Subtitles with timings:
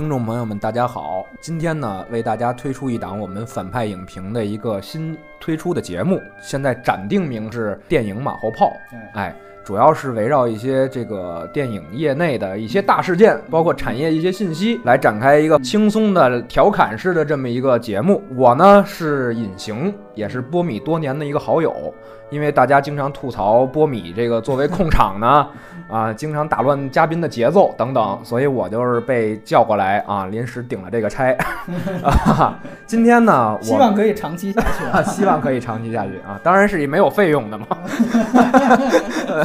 [0.00, 1.26] 听众朋友们，大家好！
[1.42, 8.72] 今天呢，为大家推出一档我们反派影评的一个新推出的节目，现在暂定名是《电影马后炮》。
[9.12, 18.22] 哎，主要是围绕一些这个电影业内的一些大事件，包括产业一些信息，来展开一个轻松的调侃式的这么一个节目。
[18.34, 21.92] 我呢是隐形，也是波米多年的一个好友。
[22.30, 25.46] 因为大家经常吐槽波米这个作为控场呢，
[25.90, 31.36] 啊，经常打乱嘉宾的节奏等等，所以我就是被叫过来啊，临时顶了这个差。
[32.02, 37.66] 啊，今天呢，希望可以长期下去啊， 希望可以长期下去啊，当然是以没有费用的嘛。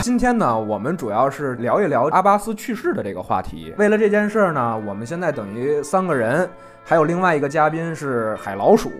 [0.01, 3.73] 今天呢，我们主要是聊一聊阿巴斯去世的这个话题。
[3.77, 6.47] 为了这件事儿呢，我们现在等于三个人，
[6.83, 8.91] 还有另外一个嘉宾是海老鼠，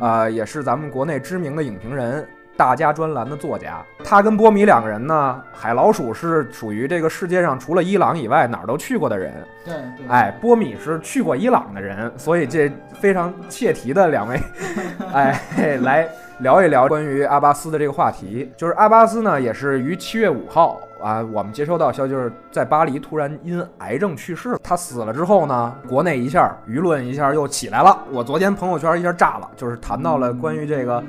[0.00, 2.26] 啊，也是咱们国内知名的影评人。
[2.56, 9.32] 大家专栏的作家，他跟波米两个人呢，海老鼠是属于这个世界上除了伊朗以外哪儿都去过的人。
[9.64, 9.74] 对，
[10.08, 14.40] 哎，波米是去过伊朗的人，所以这非常切题的两位，
[15.12, 15.40] 哎，
[15.82, 18.52] 来聊一聊关于阿巴斯的这个话题。
[18.56, 24.56] 就是阿巴斯呢，也是于七月五号啊，我们接收到消息，就是在巴黎突然因癌症去世。
[24.62, 27.98] 他死了之后呢，国内一下舆论一下又起来了。
[28.12, 31.02] 我昨天朋友圈一下炸了，就是谈到了关于这个。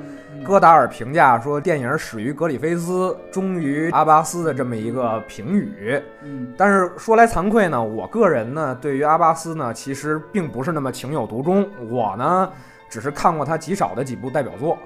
[0.46, 6.00] 戈达尔评价说，电影始于格里菲斯，终于阿巴斯的这么一个评语。
[6.22, 11.68] 嗯，但是说来惭愧呢，我个人呢，对于阿巴斯呢，其实并不是那么情有独钟。
[11.90, 12.48] 我呢，
[12.88, 14.78] 只是看过他极少的几部代表作。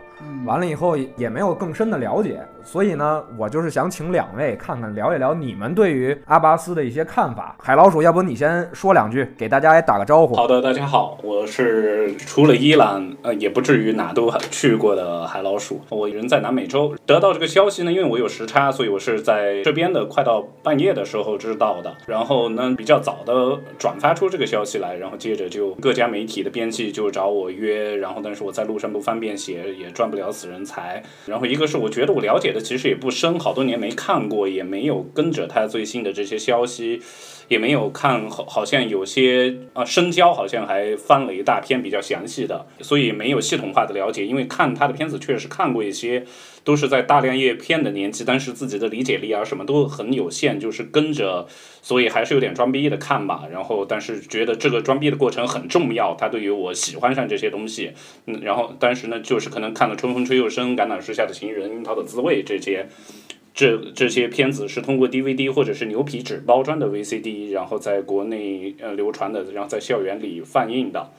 [0.44, 7.56] 完了以后也没有更深的了解，所以呢，我就是想请两位看看聊一聊你们对于阿巴斯的一些看法。
[7.58, 10.34] 海老鼠，要不你先说两句，给大家也打个招呼。
[10.34, 15.80] 好的，大家好，我是除了伊朗，呃，也不至于哪都去过的海老鼠。
[15.88, 21.96] 我人在南美洲，得到这个消息呢，因为我有时差，所以我是在这边的快到半夜的时候知道的。
[22.06, 30.10] 然后呢，比较早的转发出这个消息来，然后接着就各家媒体的编辑就找我约，然后但是我在路上不方便写，也赚。
[30.10, 37.00] 不了死人财，然后一个是我觉得我了解的其实也不深，好多年没看过，也没有跟着他最新的这些消息，
[37.46, 44.26] 也没有看，好好像有些啊深交好像还翻了一大篇比较详细的，所以没有系统化的了解。
[44.26, 46.24] 因为看他的片子确实看过一些，
[46.64, 51.46] 都是在大量阅片的年纪，但是自己的理解力啊什么都很有限，就是跟着，
[51.80, 53.44] 所以还是有点装逼的看吧。
[53.52, 57.92] 然后但是觉得这个装逼的过程很重要，他对于我喜欢上这些东西，
[58.26, 59.96] 嗯，然后但是呢，就是可能看了。
[60.00, 62.88] 春风吹又生，橄榄树下的情人，樱桃的滋味，这些，
[63.52, 71.10] 这这些片子是通过 DVD 或者是牛皮纸包装的 VCD，然后在国内呃流传的，然后在校园里放映的，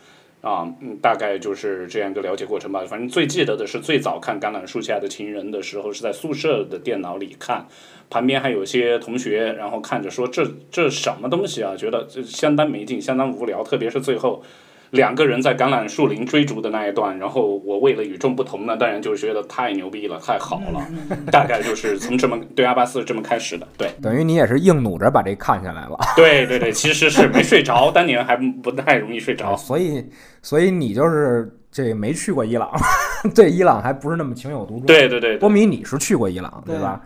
[0.42, 2.84] 啊，嗯，大概就是这样一个了解过程吧。
[2.88, 7.68] 反正最记得的是最早看橄榄树下的情人的时候，是在宿舍的电脑里看，
[8.10, 11.76] 旁边还有些同学，然后看着说这这什么东西啊？
[11.78, 14.44] 觉得这相当没劲，相当无聊，特别是最后。
[14.92, 20.86] 两个人在橄榄树林追逐的那一段，然后我为了与众不同呢，当然就觉得太牛逼了，太好了，
[21.32, 30.06] 大概就是从这么对阿巴斯这么开始的，对，等于你也是硬努着把这看下来了， 对对对，其实是没睡着，当年还不太容易睡着，所以
[30.42, 31.58] 所以你就是。
[31.72, 32.70] 这没去过伊朗，
[33.34, 34.86] 对伊朗还不是那么情有独钟。
[34.86, 37.02] 对对对，波米你是去过伊朗对吧？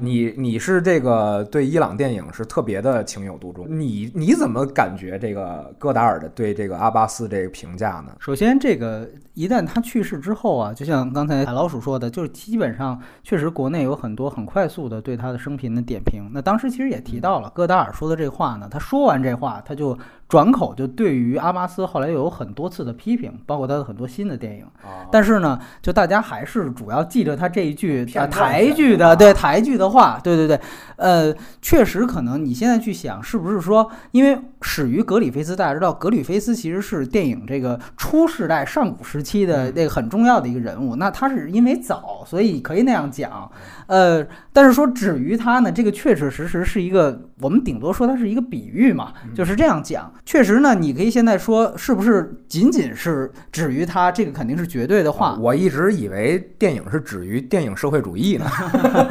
[0.00, 3.66] 你你是这个对伊朗电影是特别的情有独钟。
[3.68, 8.16] 你你怎么感觉这个戈达尔的对这个阿巴斯这个评价呢？
[8.18, 16.30] 首先，这个一旦他去世之后啊，就像刚才海老鼠说的，就是基本上确实国内有很多很快速的对他的生平的点评。
[16.32, 19.96] 那当时其实也提到了戈达尔说的这话呢，他说完这话他就。
[20.28, 24.66] 转口就对于阿巴斯后来又有很多次的批评，包括他的很多新的电影。
[25.10, 30.60] 但是呢，就大家还是主要记着他这一句台剧的，对台剧的话，对对对，
[30.96, 31.32] 呃，
[31.62, 43.48] 确实可能你现在去想，是不是说，因为始于格里菲斯，大家知道格里菲斯其实是电影这个初世代上古时期的那个很重要的一个人物，那他是因为早，所以可以那样讲。
[43.86, 50.10] 呃，但是说止于他呢，这个确确实实是一个，我们顶多说它是一个比喻嘛，就是这样讲。
[50.24, 54.10] 确实呢，你可以现在说是不是仅仅是止于他？
[54.10, 55.36] 这个肯定是绝对的话。
[55.38, 58.46] 我一直以为电影是止于电影社会主义呢。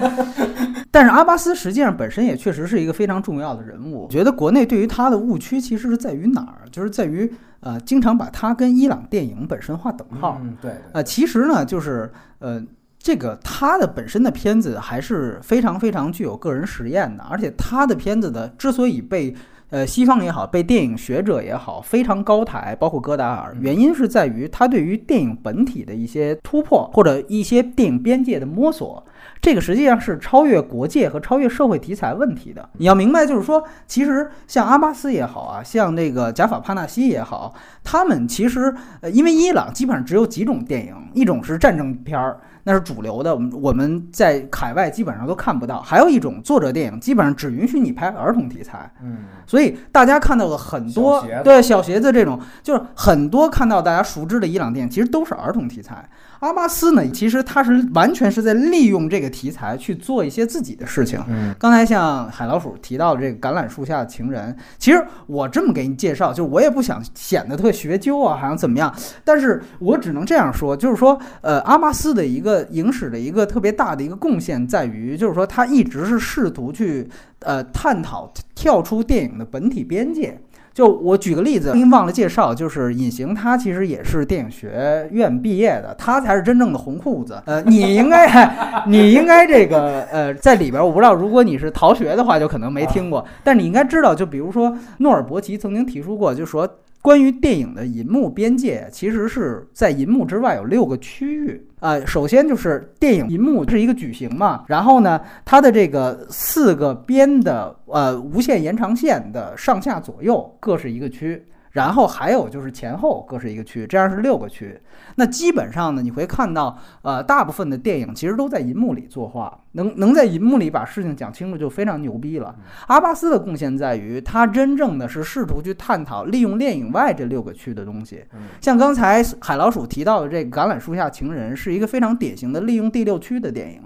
[0.89, 4.06] 但是阿巴斯实际上本身也确实是一个非常重要的人物。
[4.06, 6.68] 我觉得国内对于他的误区其实是在于哪儿？
[6.71, 10.42] 就是在于呃，经常把他跟伊朗电影本身划等号。
[10.44, 10.71] 嗯，对。
[10.92, 12.59] 呃，其实呢，就是呃，
[13.06, 19.31] 这个他的本身的片子还是非常非常具有个人实验的，而且他的片子的之所以被
[19.69, 29.06] 呃，西方也好，被电影学者也好，非常高抬，包括戈达尔，原因是在于他对于电影本体的一些突破，或者一些电影边界的摸索。
[29.40, 32.68] 这个实际上是超越国界和超越社会题材问题的。
[32.80, 37.54] 你要明白，就是说，其实像阿巴斯也好啊，像那个贾法帕纳西也好，
[37.84, 42.40] 他们其实呃，因为伊朗基本上只有几种电影，一种是战争片儿。
[42.68, 45.80] 那是主流的，我们我们在海外基本上都看不到。
[45.82, 48.92] 还有一种作者电影，基本上只允许你拍儿童题材。
[49.04, 56.10] 嗯，所以大家看到的很多对小鞋子这种，就是很多看到大家熟知的伊朗电影，其实都是儿童题材。
[56.45, 61.19] 阿巴斯呢，其实他是完全是在利用这个题材去做一些自己的事情。
[61.27, 68.94] 嗯，刚才像海老鼠提到的这个橄榄树下的情人，其实我这么给你介绍，就是我也不想显得特学究啊，好像怎么样，
[69.24, 77.09] 但是我只能这样说，就是说，呃，阿巴斯的一个影史的一个特别大的一个贡献在于，就是说他一直是试图去
[77.39, 80.39] 呃探讨跳出电影的本体边界。
[80.75, 87.42] 就我举个例子，您忘了介绍，就是隐形，他其实也是电影学院毕业的，他才是真正的红裤子。
[87.45, 88.27] 呃，你应该，
[88.86, 96.69] 你应该这个，呃，在里边，我不知道，如果你是逃学的话，就可能没听过，但你应该知道，就比如说诺尔伯奇曾经提出过，就说。
[97.06, 102.04] 关于电影的银幕边界，其实是在银幕之外有六个区域啊。
[102.04, 111.46] 首先就是电影银幕是一个矩形嘛，然后呢，它的这个四个边的呃无限延长线的上下左右各是一个区。
[111.75, 114.80] 然后还有就是前后各是一个区，这样是六个区。
[115.16, 122.56] 那基本上呢，你会看到，呃，大部分的电影其实都在银幕里作画，能能在银幕里把事情讲清楚就非常牛逼了。
[122.88, 128.24] 阿巴斯的贡献在于，他真正的是试图去探讨利用电影外这六个区的东西。
[128.62, 133.81] 像刚才海老鼠提到的这个《橄榄树下情人》，是一个非常典型的利用第六区的电影。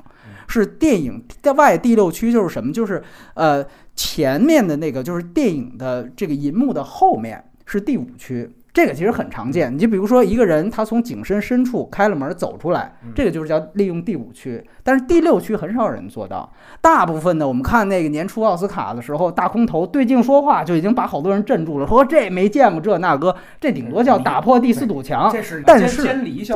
[0.48, 2.72] 是电影在外第六区就是什么？
[2.72, 3.02] 就是
[3.34, 3.66] 呃
[3.96, 7.44] 前面的那个就是电影的这个银幕的后面。
[7.72, 9.74] 是第五区，这个其实很常见。
[9.74, 14.64] 你就比如说一个人，他从景深深处开了门走出来，这个就是叫利用第五区。
[14.84, 16.52] 但是第六区很少有人做到。
[16.82, 25.30] 大部分的，我们看那个年初奥斯卡的时候，大空头对镜说话就已经把好多人镇住了，说这没见过这那哥，这顶多叫打破第四堵墙。
[25.32, 26.08] 这是但是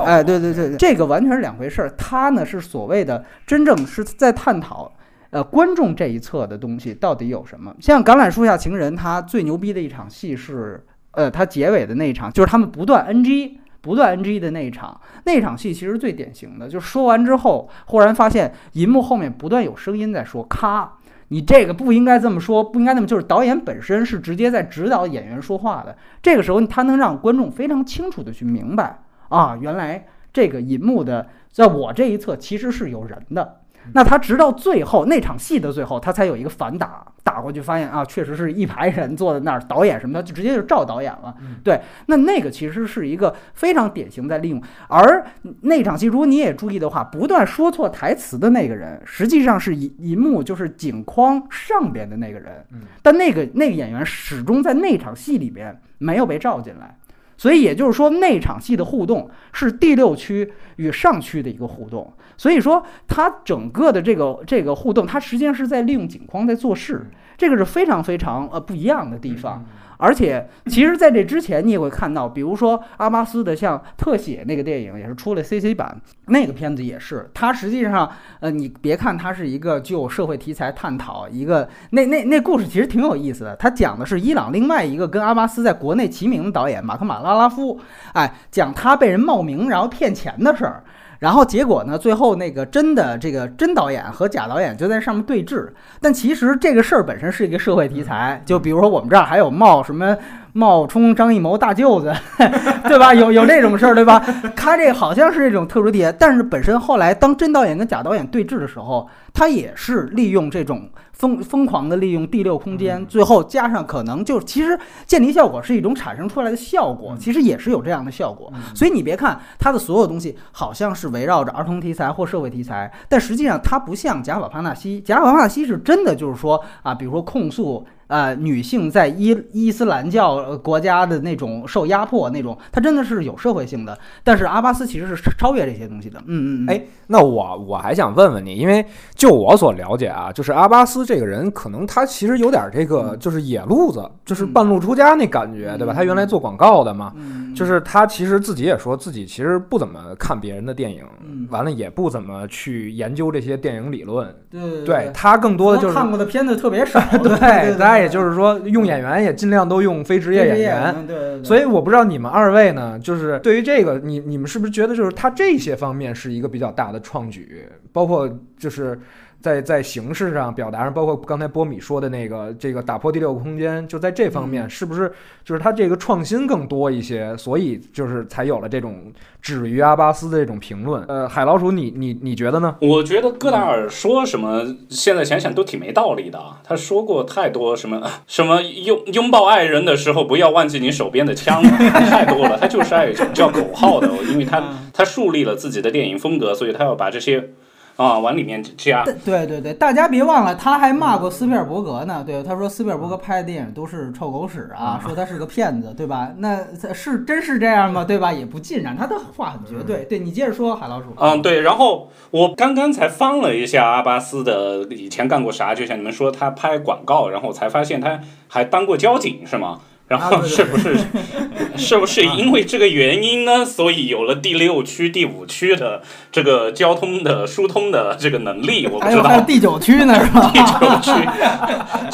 [0.03, 1.89] 哎，对对对对，这个完全是两回事儿。
[1.91, 4.91] 他呢是所谓的真正是在探讨，
[5.29, 7.75] 呃，观众这一侧的东西到底有什么。
[7.79, 10.83] 像《橄榄树下情人》，他最牛逼的一场戏是。
[11.13, 20.93] 呃，他结尾的那一场，就是他们不断 NG、不断 NG 的那一场，那场戏其实最典型的，就是说完之后，忽然发现银幕后面不断有声音在说：“咔，
[21.27, 25.95] 你这个不应该这么说，不应该那么。”就是导演本身是直接在指导演员说话的。
[26.21, 28.99] 这个时候，他能让观众非常清楚的去明白
[29.29, 33.59] 啊，原来这个银幕的在我这一侧其实是有人的。
[33.93, 41.35] 那他直到最后那场戏的最后，他才有一个反打，打过去发现啊，确实是一排人坐在那儿，导演什么的就直接就照导演了。
[41.63, 44.61] 对，那那个其实是一个非常典型在利用。
[44.87, 45.25] 而
[45.61, 52.65] 那场戏，如果你也注意的话，不断说错台词的那个人，实际上是银银幕就是景框上边的那个人。
[53.01, 56.97] 但那个那个演员始终在那场戏里边没有被照进来。
[57.37, 62.13] 所以也就是说，那场戏的互动是第六区与上区的一个互动。
[62.37, 69.65] 所以说，它整个的这个这个互动，它实际上是在利用景框在做事，这个是非常非常呃不一样的地方。
[69.97, 75.95] 而且，其实在这之前，你也会看到，比如说阿巴斯的像特写那个电影，也是出了 CC 版，
[76.27, 77.29] 那个片子也是。
[77.33, 78.09] 它实际上，
[78.39, 83.55] 呃，你别看它是一个就社会题材探讨一个，那那那故事其实挺有意思的。
[83.55, 87.79] 它讲的是伊朗另外一个跟阿巴斯在国内齐名的导演马克马拉拉夫，
[88.13, 90.83] 哎，讲他被人冒名然后骗钱的事儿。
[91.23, 91.97] 然后结果呢？
[91.97, 95.69] 最后那个真的这个真导演和假导演就在上面对峙。
[96.01, 100.17] 但其实这个事儿本身是一个社会题材，就比如说我们这儿还有冒什么
[100.53, 102.13] 冒充张艺谋大舅子，
[102.87, 103.13] 对吧？
[103.13, 104.19] 有有这种事儿，对吧？
[104.55, 110.89] 他这好像是这种特殊题材，但是本身后来当真导演跟假导演对峙的时候，他也是利用这种。
[111.13, 118.51] 疯疯狂的利用第六空间，最后加上可能就其实建立效果是一种产生出来的效果，其实也是有这样的效果。
[118.73, 127.85] 所以你别看他的所有东西好像是围绕着儿童题材或社会题材，但实际上它不像贾法帕纳西，贾法帕纳西是真的就是说啊，比如说控诉。
[128.13, 133.97] 呃，女性在伊伊斯兰教国家的那种受压迫那种，它真的是有社会性的。
[134.23, 136.19] 但是阿巴斯其实是超越这些东西的。
[136.27, 136.69] 嗯嗯。
[136.69, 145.91] 哎，那我我还想问问你，因为就我所了解啊，就是阿巴斯这个人，可能他其实有点这个，就是野路子，就是半路出家那感觉，对吧？
[145.91, 147.11] 他原来做广告的嘛，
[147.55, 151.03] 就是他其实自己也说自己其实不怎么看别人的电影，
[151.49, 154.31] 完了也不怎么去研究这些电影理论。
[154.51, 156.99] 对，对他更多的就是看过的片子特别少。
[157.17, 158.02] 对，大家。
[158.03, 160.93] 也就是说用演员也尽量都用非职业演员。
[161.07, 161.43] 对对对。
[161.43, 168.99] 所以我不知道你们二位呢，就是对于这个，你你们是不是觉得就是他这些方面是一个比较大的创举，包括就是。
[169.43, 175.11] 在在形式上表达上，包括刚才波米说的那个这个打破第六个空间，就在这方面，是不是
[175.43, 181.03] 就是他这个创新更多一些，所以就是才有了这种止于阿巴斯的这种评论。
[181.09, 182.73] 呃，海老鼠，你你你觉得呢？
[182.79, 186.61] 我觉得戈达尔说什么，现在想想都挺没道理的啊。
[186.63, 191.61] 他说过太多什么什么拥拥抱爱人的时候不要忘记你手边的枪，
[192.09, 192.57] 太多了。
[192.57, 197.49] 他就是爱叫口号的，因为他他树立了自己的电影风格，所以他要把这些。
[197.95, 199.03] 啊，往里面加。
[199.03, 202.23] 对对对，大家别忘了，他还骂过斯皮尔伯格呢。
[202.25, 206.31] 对，他说斯皮尔伯格拍的电影都是臭狗屎啊，说他是个骗子，对吧？
[206.37, 206.59] 那
[206.93, 208.03] 是真是这样吗？
[208.03, 208.33] 对吧？
[208.33, 210.05] 也不尽然，他的话很绝对。
[210.05, 211.07] 对你接着说，海老鼠。
[211.17, 211.61] 嗯，对。
[211.61, 219.79] 然后我刚刚才翻了一下阿巴斯的以前干过啥，就像你们说他拍广告，然后才发现他还当过交警，是吗？
[220.13, 220.95] 然后是不是
[221.75, 223.65] 是不是因为这个原因呢？
[223.65, 228.85] 所以有了第六区、第五区的这个交通的疏通的这个能力？
[228.85, 229.23] 我不知道。
[229.23, 230.51] 还有第九区呢，是吧？
[230.53, 231.11] 第九区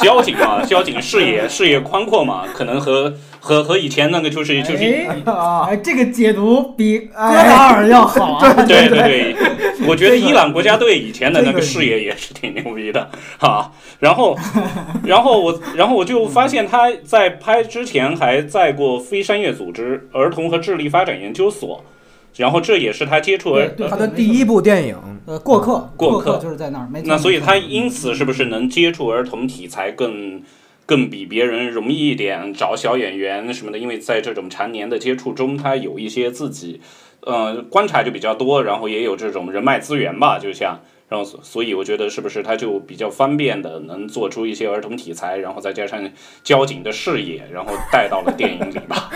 [0.02, 3.12] 交警嘛，交警视野视野宽阔嘛，可能和。
[3.40, 4.84] 和和以前那个就是就是，
[5.24, 8.52] 哎，这个解读比戈达尔要好啊！
[8.68, 9.36] 对对对，
[9.88, 13.72] 我觉得伊朗国家队以前的那个视野也是挺牛逼的啊。
[13.98, 14.36] 然后，
[15.04, 21.82] 然后我，然后我就发现他在拍之前还在过非商业组织儿童和智力发展研究所，
[22.36, 30.42] 然后这也是他接触他的第一部电影呃过客过客就是在那儿，那所以他因此是不是能接触儿童题材更？
[30.90, 36.80] 更比别人容易一点找小演员什么的，因为在这种常年的接触中，他有一些自己，
[37.20, 46.02] 呃，观察就比较多，然后也有这种人脉资源吧，就像，然后所以我觉得是不是他就比较方便的能做出一些儿童题材，然后再加上
[46.42, 49.08] 交警的视野，然后带到了电影里吧。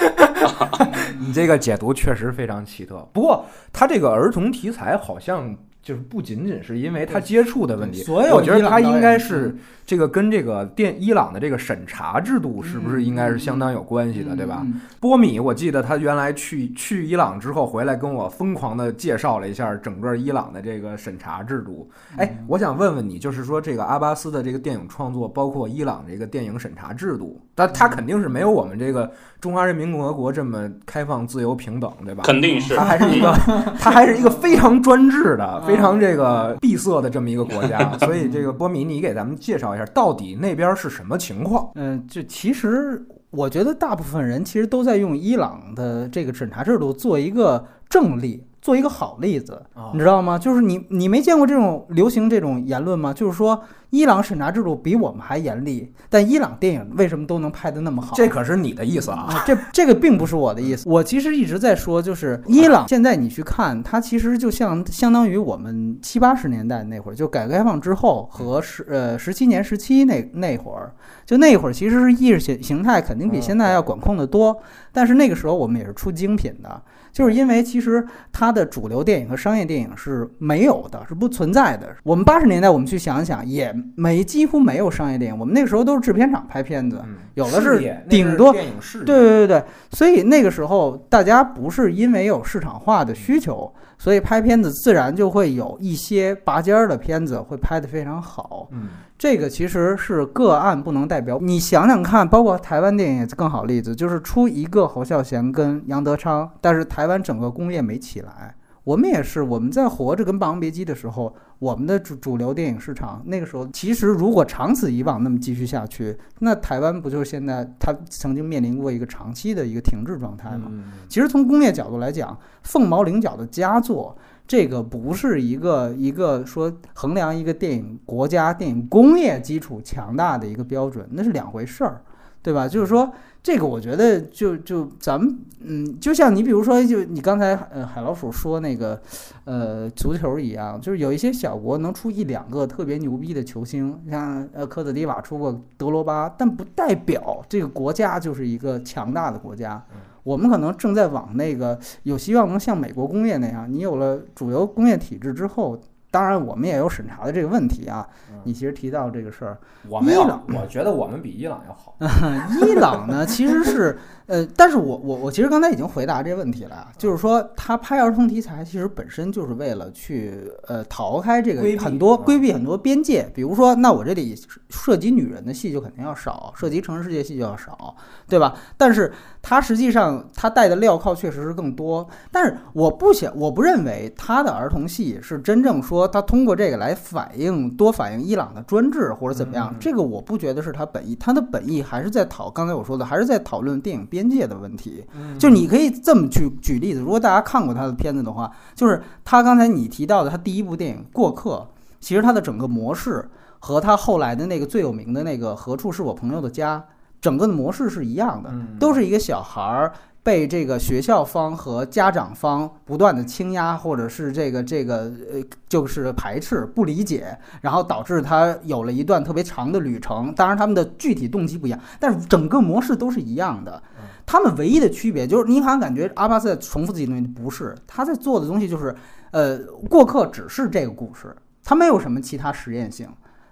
[1.18, 5.52] 你 这个解读确实非常奇特，不过他这个儿童题材好像
[5.84, 9.54] 就是不仅仅是因为他接触的问题，我觉得他应该是。
[9.86, 14.66] 这个跟这个电伊朗的这个审查制度是不是应该是相当有关系的，对吧？
[14.98, 21.86] 波米，我记得他原来去去伊朗之后回来跟我疯狂的介绍了一下整个伊朗的这个审查制度。
[22.16, 32.24] 哎，我想问问你，就是说这个阿巴斯的这个电影创作，包括伊朗这个电影审查制度，但他肯定是没有我们这个中华人民共和国这么开放、自由、平等，对吧？
[32.24, 33.30] 肯定是，他还是一个
[33.78, 37.96] 他还是一个非常专制的、非 常这个闭塞的这么一个国家。
[38.00, 39.84] 所以这个波米，你给咱们介绍一下。
[39.86, 41.70] 到底那边是什么情况？
[41.74, 50.38] 嗯，就其实我觉得大部分人其实都在用伊朗的这个审查制度做一个正例，做一个好例子，你知道吗？
[50.38, 53.12] 就是你你没见过这种流行这种言论吗？
[53.12, 53.62] 就是说。
[53.90, 58.12] 伊朗审查制度比我们还严厉，但伊朗电影为什么都能拍得那么好？
[58.16, 59.44] 这可是你的意思啊！
[59.46, 60.82] 这这个并不是我的意思。
[60.90, 70.92] 我其实一直在说，就是伊朗现在你去看，它其实就像相当于我们七八十年代那会儿，就改革开放之后和十呃十七年时期那那会儿，
[71.24, 76.82] 就那会儿其实是意识形形态肯定比现在要管控的多，但是那个时候我们也是出精品的。
[77.14, 81.94] 就是因为其实它的主流电影和商业电影是没有的，是不存在的。
[82.02, 85.38] 我们八十年代，我们去想想，也没几乎没有商业电影。
[85.38, 87.00] 我们那个时候都是制片厂拍片子，
[87.34, 87.78] 有的是
[88.10, 88.72] 顶多电影。
[89.06, 93.72] 对对对对，所以那个时候大家不是因为有市场化的需求，
[94.04, 98.68] 所以拍片子自然就会有一些拔尖儿的片子会拍得非常好。
[98.70, 98.88] 嗯。
[99.16, 101.38] 这个其实是个案，不能代表。
[101.40, 108.54] 你想想看，包括台湾电影也是更好例子，就是出一个侯孝贤跟杨德昌，但是台湾整个工业没起来。
[108.84, 120.70] 我们也是，我们在活着跟《霸王别姬》的时候，我们的主主流电影市场那个时候，其实如果长此以往那么继续下去，那台湾不就是现在它曾经面临过一个长期的一个停滞状态吗？
[121.08, 124.16] 其实从工业角度来讲，凤毛麟角的佳作。
[124.46, 132.02] 这个不是一个一个说衡量一个电影国家电影工业基础强大的一个标准，那是两回事儿，
[132.42, 132.68] 对吧？
[132.68, 133.10] 就是说，
[133.44, 138.98] 这个我觉得就就咱们嗯，就像你比如说，就你刚才呃海老鼠说那个
[139.44, 149.84] 呃足球一样，就是有一些小国能出一两个特别牛逼的球星，像呃科特迪瓦出过德罗巴，但不代表这个国家就是一个强大的国家。
[150.22, 155.78] 我们可能正在往那个有希望能像美国工业那样，你有了主流工业体制之后，
[156.10, 158.08] 当然我们也有审查的这个问题啊。
[158.44, 159.58] 你其实提到这个事儿，
[159.88, 161.96] 我没有，我觉得我们比伊朗要好。
[162.62, 163.98] 伊朗呢，其实是。
[164.26, 174.34] 呃，但是我我我其实刚才已经回答这个问题了，就是说他拍儿童题材其实本身就是为了去呃逃开这个很多规避很多边界，比如说那我这里
[174.70, 177.94] 涉及女人的戏就肯定要少，涉及成人世界戏就要少，
[178.26, 178.56] 对吧？
[178.78, 194.04] 但是他实际上他带的镣铐确实是更多，但是我不想我不认为他的儿童戏是真正说他通过这个来反映多反映伊朗的专制或者怎么样，这个我不觉得是他本意，他的本意还是在讨刚才我说的还是在讨论电影。
[194.14, 195.04] 边界的问题，
[195.40, 197.00] 就你可以这么去举例子。
[197.00, 201.66] 如果大家看过他的片子的话，就是他刚才你提到的他第一部电影《过客》，
[201.98, 206.78] 其实他的整个模式和他后来的那个最有名的那个《何处是我朋友的家》，
[207.20, 209.92] 整个的模式是一样的，都是一个小孩儿。
[210.24, 220.34] 被这个学校方和家长方不断的倾压，或者是这个这个呃，就是排斥、不理解，然后导致他有了一段特别长的旅程。
[220.34, 223.80] 当然，他们的具体动机不一样，但是整个模式都是一样的。
[224.24, 228.96] 他们唯一的区别就是，你好像感觉阿巴斯在重复自己东西，不是他在做的东西就是，
[229.30, 229.58] 呃，
[229.90, 233.06] 过客只是这个故事，他没有什么其他实验性。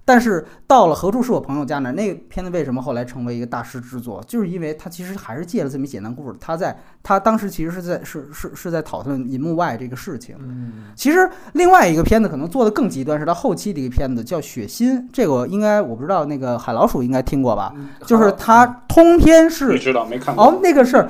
[0.04, 1.92] 但是到了何处是我朋友家呢？
[1.92, 4.22] 那个片子为什么后来成为一个大师之作？
[4.26, 6.36] 就是因为他其实还是借了这么一简单故事。
[6.40, 10.34] 他在他当时其实是在是是是在讨论银幕外这个事情。
[10.40, 14.98] 嗯，其实另外一个片子可能做的更极端，是他后期的一个片子叫《血腥》。
[15.12, 17.72] 这个应该我不知道，那个海老鼠应该听过吧？
[18.04, 20.44] 就是他通篇是知道没看过？
[20.44, 21.06] 哦，那个是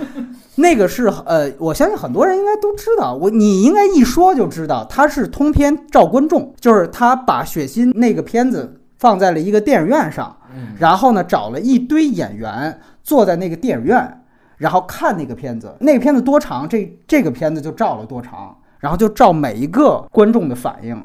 [0.57, 3.15] 那个是呃，我相信很多人应该都知道。
[3.15, 8.79] 我你应该一说就知道，他是通篇照观众，就是他把《血腥》那个片子。
[8.99, 10.37] 放在了一个电影院上，
[10.79, 14.23] 然后呢，找了一堆演员坐在那个电影院，
[14.59, 15.75] 然后看那个片子。
[15.81, 21.05] 那个片子多长，这这个片子就照了多长，然后就照每一个观众的反应。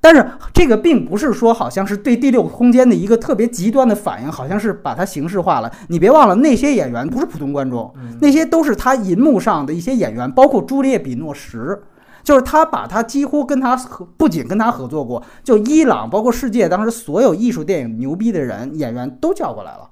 [0.00, 5.70] 但是这个并不是说好像是对第六空间的一个特别极端的反应，好像是把它形式化了。
[5.88, 11.78] 你别忘了，那些演员不是普通观众，那些都是他银幕上的一些演员，包括朱丽叶·比诺什。
[12.22, 19.88] 就是他把他几乎跟他合，不仅跟他合作过，就伊朗，包括世界当时所有艺术电影牛逼的人演员都叫过来了，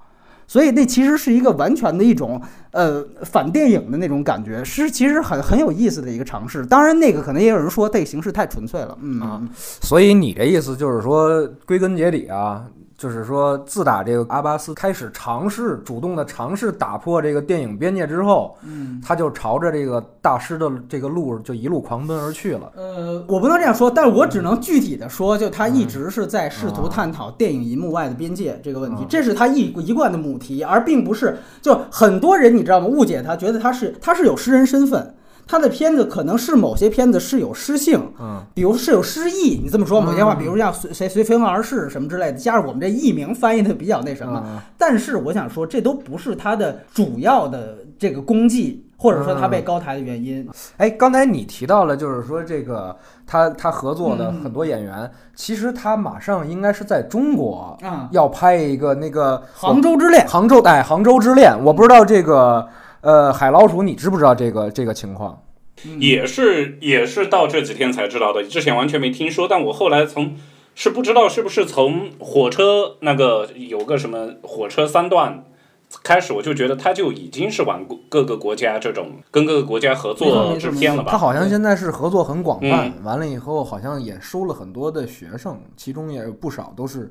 [0.49, 2.41] 所以那其实是一个完全的一种
[2.71, 6.65] 呃反电影的那种感觉，是其实很很有意思的一个尝试。
[6.65, 12.65] 当然，那个可能也有人说这个形式太纯粹了，嗯啊，所以你的意思就是说，归根结底啊。
[12.99, 22.69] 就是说，自打这个阿巴斯开始尝试主动的尝试打破这个电影边界之后，嗯，他就朝着这个大师的这个路就一路狂奔而去了。
[22.75, 32.87] 呃，我不能这样说，但是我只能具体的说，就他一直是在试图探讨电影银幕外的边界这个问题，这是他一一贯的母题，而并不是就很多人你知道吗？
[32.87, 35.15] 误解他，觉得他是他是有诗人身份。
[35.49, 50.47] 他的片子可能是某些片子是有诗性，嗯，比如是有诗意，你这么说某些话，比如像随随随风而逝什么之类的，加上我们这译名翻译的比较那什么，但是我想说，这都不是他的主要的这个功绩，或者说他被高抬的原因。
[50.77, 58.07] 哎，刚才你提到了，就是说这个他他合作的很多演员，其实他马上应该是在中国啊。
[58.11, 62.67] 要拍一个那个《杭州之恋》，杭州哎，《杭州之恋》，我不知道这个。
[63.01, 65.41] 呃，海老鼠，你知不知道这个这个情况？
[65.97, 69.47] 也是也是到这几天才知道的，之前完全没听说。
[69.47, 70.35] 但我后来从
[70.75, 75.45] 是不知道是不是从火车那个有个什么火车三段
[76.03, 81.13] 开始，我就觉得他就已经是往各个国家这种跟各个国家合作制片了吧？
[81.13, 87.09] 他好像现在是合作很广泛，完了以后好像也收了很多的学生，其中也有不少都是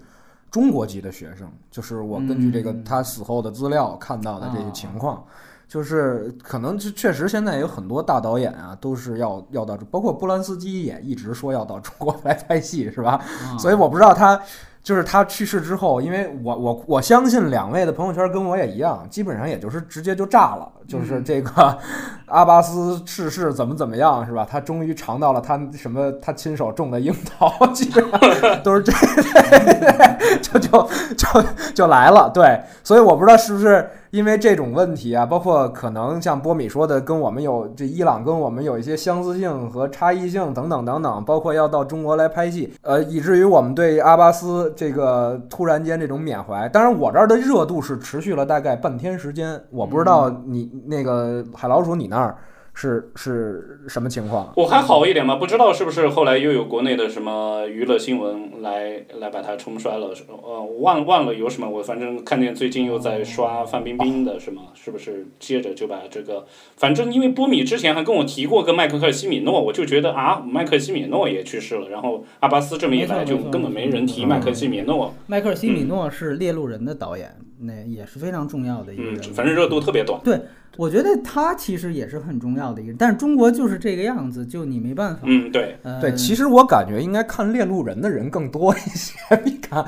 [0.51, 1.51] 中国籍的学生。
[1.71, 5.25] 就是我根据这个他死后的资料看到的这些情况。
[5.69, 13.21] 就是可能就确实现在有很多大导演啊，都是要要到，包括波兰斯基也一直说要到中国来拍戏，是吧？
[13.59, 14.41] 所以我不知道他。
[14.81, 20.67] 就是他去世之后，因为我我我相信两位的朋友圈跟我也一样，基本上也就是直接就炸了。
[20.87, 21.79] 就是这个
[22.25, 24.47] 阿巴斯逝世怎么怎么样，是吧？
[24.51, 28.19] 他终于尝到了他什么他亲手种的樱桃，基本上
[28.63, 28.91] 都是这，
[30.43, 31.27] 就就就
[31.75, 32.31] 就来了。
[32.33, 44.73] 对，所以我不知道是不是因为这种问题啊，包括可能像波米说的，跟我们有这伊朗跟我们有一些相似性和差异性等等等等，包括要到中国来拍戏，呃，以至于我们对阿巴斯。
[44.77, 52.37] 这个突然间这种缅怀，当然我这儿的热度是持续了大概半天时间，我不知道你那个海老鼠你那儿
[52.81, 54.53] 是是什么情况？
[54.55, 60.15] 我还好一点吧，不知道是不是后来又有国内的什么娱乐新闻来来把它冲摔了？
[60.29, 66.47] 呃，忘忘了有什么，我反正看见最近又在刷范冰冰的什么，是不是接着就把这个？
[66.77, 75.13] 反正因为波米之前还跟我提过个麦克克西米诺，我就觉得啊，麦克西米诺也去世了，然后阿巴斯这么一来，就根本没人提麦克西米诺。
[75.27, 79.21] 麦克西米诺是《猎鹿人》的导演，那也是非常重要的一个人。
[79.35, 80.21] 反正热度特别短。
[80.23, 80.39] 对。
[80.77, 85.23] 我觉得他其实也是很重要的一个，但是中国就是这个样子，就你没办法。
[85.25, 89.85] 嗯，对，对，其实我感觉应该看《猎鹿人》的人更多一些，比 看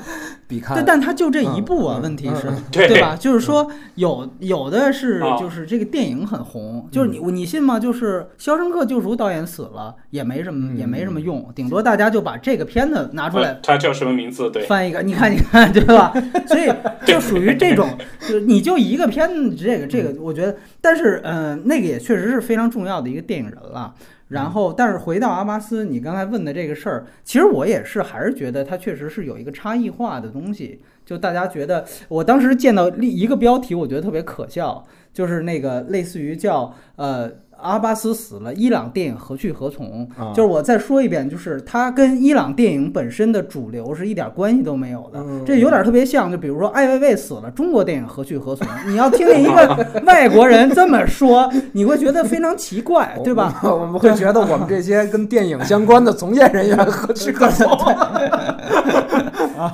[0.47, 0.75] 比看。
[0.75, 3.15] 对，但他就这一部啊，问题是，对吧？
[3.15, 7.79] 就是说有有的是，就是这个电影很红，就是你你信吗？
[7.79, 13.57] 就是《肖申克救赎》导演死了也没什么也没什么用，顶多大家就把这个片子拿出来。
[13.63, 14.51] 他叫什么名字？
[14.51, 16.11] 对，翻一个，你看你看，对吧？
[16.47, 16.69] 所以
[17.05, 17.87] 就属于这种，
[18.27, 20.57] 就你就一个片子，这个这个，我觉得。
[20.81, 23.93] 但是，嗯，那个也确实是非常重要的一个电影人了。
[24.29, 30.81] 然后，但是回到阿巴斯，你刚才问的这个事儿，其实我也是还是觉得他确实是有一个差异化的东西。
[31.05, 37.31] 就大家觉得，我当时见到一个标题，我觉得特别可笑，就是那个类似于叫呃。
[37.61, 40.07] 阿巴斯死了，伊朗电影何去何从？
[40.33, 45.23] 就是我再说一遍，就是他跟伊朗电影本身的主流是一点关系都没有的。
[45.45, 48.67] 这有点特别像，就比如说艾薇薇死了，中国电影何去何从？
[48.87, 53.59] 你要听见一个 外国人这么说，你会觉得非常奇怪， 对吧？
[53.63, 57.67] 我们会觉得我们这些跟电影相关的从业人员何去何从？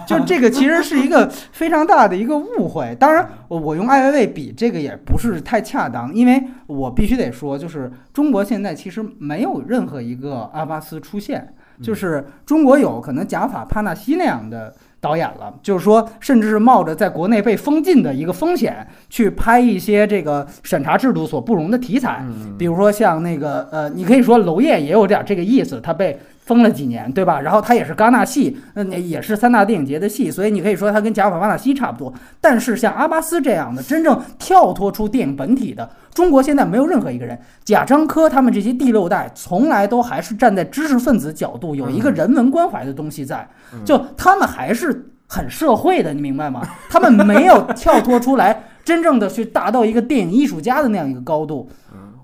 [0.05, 2.95] 就这个其实是一个非常大的一个误会。
[2.99, 7.76] 当然，我我用艾薇薇比这个也不是太恰当，因为我必须得说，就是
[8.13, 22.25] 中国现在其实没有任何一个阿巴斯出现，就是中国有可能贾法帕纳西那样的导演了，就是说，甚至是冒着在国内被封禁的一个风险去拍一些这个审查制度所不容的题材，
[22.57, 26.17] 比如说像那个呃，你可以说娄烨也有点这个意思，他被。
[26.47, 27.41] 封了几年，对吧？
[27.41, 32.13] 然后他也是戛纳戏，那也是三大电影节的戏，所以你可以说他跟贾法·巴纳西差不多。
[32.39, 37.37] 但是像阿巴斯这样的真正跳脱出电影本体的，中国现在没有任何一个人。
[37.65, 43.45] 贾樟柯他们这些第六代从来都还是站在知识分子角度，有一个人文关怀的东西在，
[43.83, 46.65] 就他们还是很社会的，你明白吗？
[46.89, 51.69] 他们没有跳脱出来，真正的去达到一个电影艺术家的那样一个高度。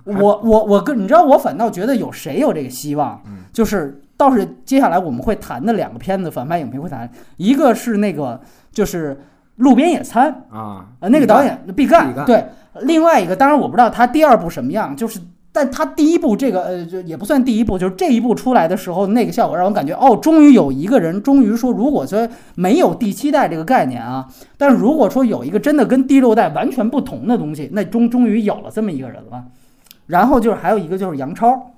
[0.05, 3.99] 我我我跟你知道，我反倒觉得有谁有这个希望，就是。
[4.23, 8.39] 倒是接下来我们会谈的两个片子，反派影评会谈，一个是那个
[8.71, 9.13] 就是
[9.57, 12.45] 《路边野餐》啊，呃，那个导演毕赣对，
[12.81, 15.19] 另外一个当然我不知道他第二部什么样，就是
[15.51, 29.43] 但他第一部这个呃就也不算第一部，就是这一部出来的时候那个效果让我感觉哦，终于有一个人终于说，如果说没有第七代这个概念啊，但是如果说有一个真的跟第六代完全不同的东西，那终终于有了这么一个人了。
[30.07, 31.72] 然后就是还有一个就是杨超。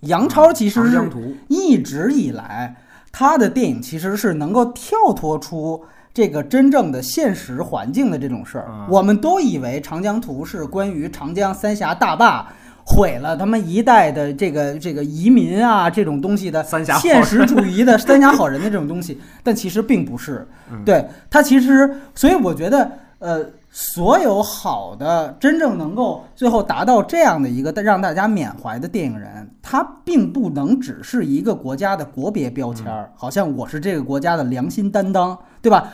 [0.00, 1.10] 杨超其实是
[1.48, 2.74] 一直以来
[3.12, 5.82] 他的电影其实是能够跳脱出
[6.14, 8.86] 这个真正的现实环境的这种事儿。
[8.88, 12.46] 我们都以为《长江图》是关于长江三峡大坝
[12.84, 16.64] 毁了他们一代的这个这个移民啊这种东西的
[17.00, 20.46] 现实主义的三峡好人的这种东西，但其实并不是。
[20.84, 23.44] 对他其实，所以我觉得呃。
[23.72, 35.88] 所有好的、真正能够最后达到这样的一个让大家缅怀的电影人，他并不能只是一个国家的国别标签儿，好像我是这个国家的良心担当，对吧？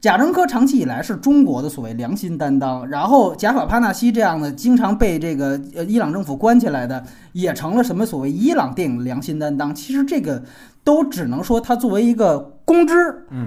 [0.00, 9.74] 贾樟柯长期以来是中国的所谓良心担当，然后贾法·帕纳西这样的经常被这个呃伊朗政府关起来的，也成了什么所谓伊朗电影良心担当。
[9.74, 10.42] 其实这个
[10.82, 12.94] 都只能说他作为一个公知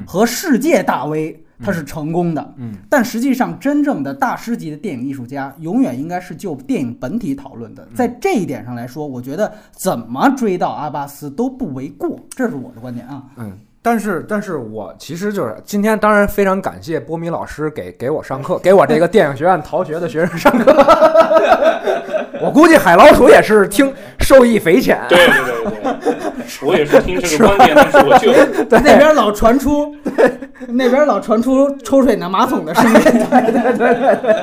[0.06, 1.43] 和世界大 V。
[1.64, 7.88] 他是成功的，嗯，但实际上真正的大师级的电影艺术家，永远应该是就电影本体讨论的。
[7.96, 13.24] 在这一点上来说，我觉得怎么追到阿巴斯都不为过，这是我的观点啊。
[13.38, 20.74] 嗯，但是，但是我其实就是今天，当然非常感谢波米老师给给我上课，给我这个电影学院逃学的学生上课。
[22.44, 25.00] 我估计海老鼠也是听受益匪浅。
[25.08, 28.32] 对对对对，我也是听这个观点，但是我就
[28.70, 29.96] 那边老传出。
[30.70, 34.34] 那边老传出抽水拿马桶的声音，对对对对。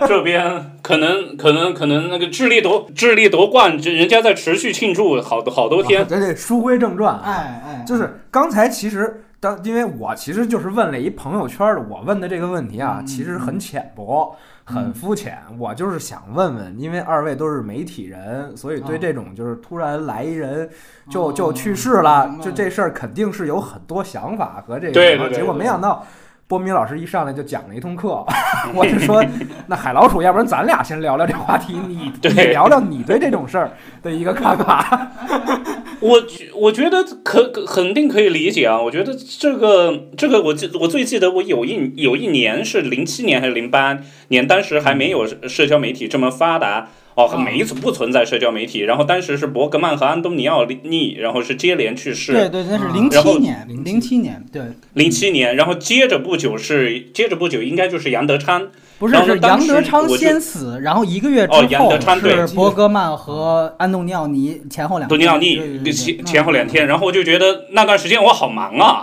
[0.08, 6.06] 这边可能可能可能那个智利夺智利夺冠，人家在持续庆祝好多好多天。
[6.06, 14.36] 对对，书归正传，哎哎，就是刚才其实当因为我其实就是问了一朋友圈的，我问的这个问题啊，其实很浅薄。
[14.70, 20.68] 很肤浅，我就是想问问，因为二位都是媒体人，所以对这种就是突然来一人
[21.08, 24.92] 就就去世了，就这事儿肯定是有很多想法和这个，
[25.30, 26.06] 结果没想到
[26.46, 28.22] 波米老师一上来就讲了一通课，
[28.74, 29.24] 我是说，
[29.66, 35.12] 那海老鼠，要不然咱俩先聊聊这话题，你 你聊聊你对这种事儿的一个看法。
[36.00, 36.22] 我
[36.54, 38.80] 我觉得可肯定可以理解啊。
[38.80, 46.88] 我觉得这个这个，我记我最记得我有一有一年是零七年还是零八年，当时还没有社交媒体这么发达。
[47.18, 52.32] 哦，每一次不存在社交媒体，然后当时是伯格曼和安东尼奥尼，然后是接连去世。
[52.32, 54.62] 对对，那是零七年，零七年，对，
[54.94, 58.68] 零七年，然后接着不久是接着不久，应该就是杨德昌。
[59.00, 65.02] 不是，是杨德昌先死，然后一个月之后是伯格曼和安东尼奥尼前后两。
[65.02, 69.02] 安东尼奥尼前前后两天，然后我就觉得那段时间我好忙啊，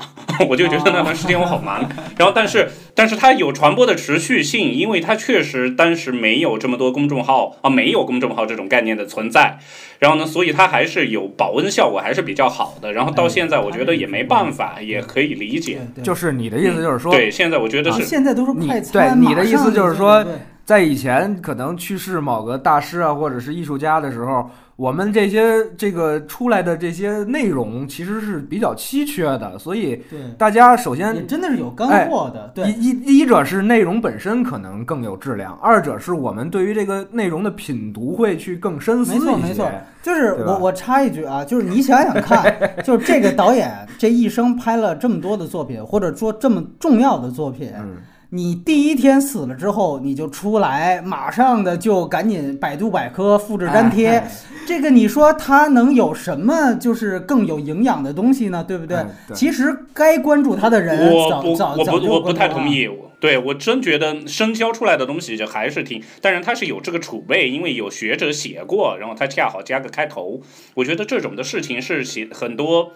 [0.49, 1.87] 我就觉得那段时间我好忙。
[2.17, 9.57] 然后但是但是它有传播的持续性，因为它确实当时没有这么多公众号啊，没有公众号这种概念的存在。
[9.99, 12.91] 然后呢，所以它还是有保温效果，还是比较好的。
[12.91, 15.79] 然后到现在，我觉得也没办法，也可以理解。
[16.03, 19.17] 就是你的意思，就是说，对，现在我觉得是现在都是快餐。
[19.17, 20.25] 对，你的意思就是说，
[20.65, 24.49] 在以前可能去世某个大师啊，或者是艺术家的时候。
[24.75, 30.01] 我们这些这个出来的这些内容其实是比较稀缺的，所以
[30.37, 32.51] 大家首先真的是有干货的。
[32.53, 39.25] 对，一一一者是内容本身可能更有质量，二者是我们对于这个内容的品读会去更深思一些。
[39.25, 39.71] 没错没错，
[40.03, 47.71] 就是我我插一句啊，就是你想想看， 就是这个导演这一生拍了这么多的作品，或者说这么重要的作品。
[48.29, 54.23] 你第一天死了之后，你就出来，马上的就赶紧百度百科复制粘贴，
[54.65, 58.63] 这个你说他能有什么就是更有营养的东西呢？
[58.67, 58.97] 对不对？
[59.33, 62.89] 其实该关注他的人，我不我不我不太同意。
[63.17, 70.41] 对我真觉得生肖出来的东西就还是挺，当然他是有这个储备，因为有学者写过，然后他恰好加个开头。
[70.75, 72.91] 我觉得这种的事情是写很多。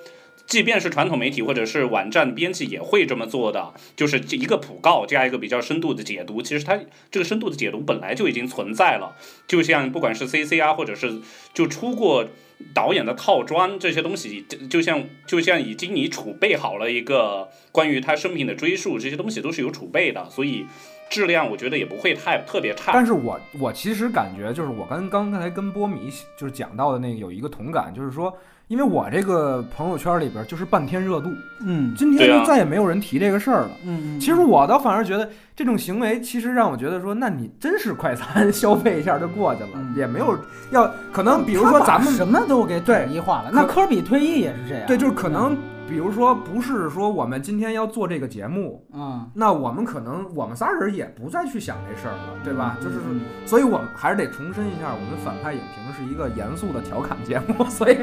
[0.50, 6.42] 即便是传统媒体或者是网站编辑也会这么做的，就是一个普告加一个比较深度的解读。
[6.42, 6.78] 其实它
[7.12, 9.16] 这个深度的解读本来就已经存在了，
[9.48, 11.22] 就像不管是 C C 啊，或者是
[11.54, 12.26] 就出过
[12.74, 20.66] 导演的套装这些东西，就像就像已经你储备好了一个关于他生平的追溯，这些东西都是有储备的，所以
[21.12, 22.92] 质量我觉得也不会太特别差。
[22.92, 28.36] 但是我我其实感觉就是我刚刚才跟波米就是讲到的那个有一个同感，就是说。
[28.70, 31.32] 因为我这个朋友圈里边就是半天热度，
[31.66, 40.38] 嗯，今天就再也没有人提这个事儿了，嗯其实我倒反而觉得这种行为，其实让我觉得说，那你真是快餐消费一下就过去了，也没有
[40.70, 45.58] 要可能，比如说咱们什么都给统一化了，那科比退役也是这样，对，就是可能。
[45.90, 52.78] 比如说，不是说我们今天要做这个节目，嗯，那我们可能我们仨人也不再去想这事儿了，对吧？
[52.80, 53.00] 就是，
[53.48, 57.98] 所以我们还是得重申一下，我们反派影评是一个严肃的调侃节目， 所以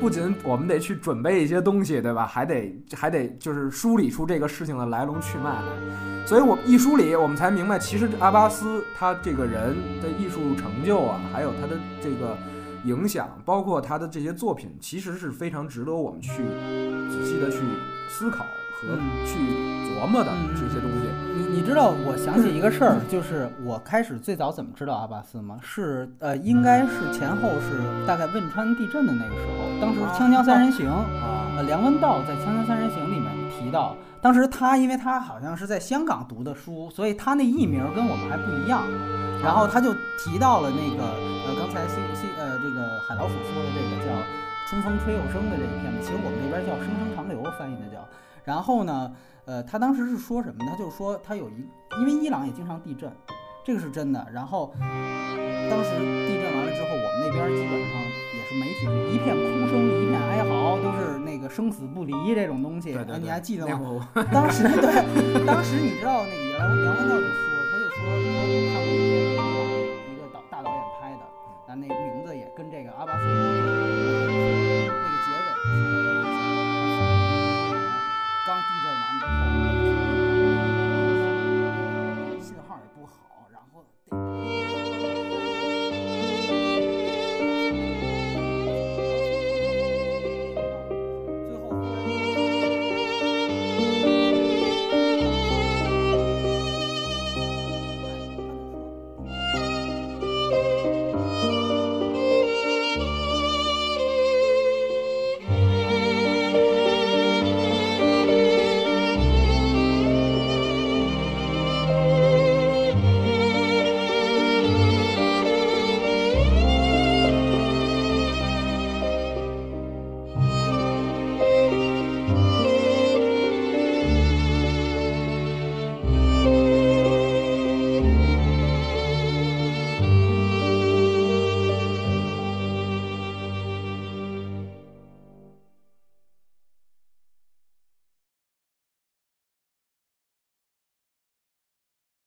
[0.00, 2.26] 不仅我们得去准备一些东西，对吧？
[2.26, 6.26] 还得还得就是梳理出这个事情的来龙去脉来。
[6.26, 12.36] 所以我一梳理，我们才明白，其实阿巴斯他这个人的艺术成就啊，还有他的这个。
[12.84, 16.44] 影响包括他的这些作品，其实是非常值得我们去
[17.10, 17.58] 仔细的去
[18.08, 19.38] 思考和去
[19.94, 21.08] 琢磨的这些东西。
[21.36, 25.58] 你你知道，我想起一个事儿，就是我开始最早怎么知道阿巴斯吗？
[25.62, 30.86] 是呃，应该是前后是大概汶川地震的那个时候，当时《锵锵三人行》
[31.56, 38.82] 呃，梁文道在《锵锵三人行》里面提到，当时他因为他好像是在香港读的书，所以他那艺名跟我们还不一样。
[39.42, 41.02] 然后他就提到了那个
[41.46, 44.12] 呃，刚才 C C 呃这个海老鼠说的这个叫
[44.68, 48.06] “春风吹又生”的这一片子，其实我们那边叫“生生长流”翻译的叫。
[48.44, 49.12] 然后呢，
[49.46, 50.64] 呃，他当时是说什么？
[50.68, 51.66] 他就是说他有一，
[52.00, 53.10] 因为伊朗也经常地震，
[53.64, 54.26] 这个是真的。
[54.32, 54.74] 然后
[55.70, 57.92] 当时地震完了之后，我们那边基本上
[58.34, 62.92] 也是媒体是一片哭声，一片哀嚎，都是那个生死不离这种东西。
[62.92, 64.08] 对对，你还记得吗？
[64.32, 67.14] 当时对，当时你知道那个杨杨文道。
[67.98, 68.14] 说，我
[68.70, 69.42] 看过一部电
[69.74, 71.22] 影，一个导大导演拍的，
[71.66, 73.24] 那那名字也跟这个《阿巴思》。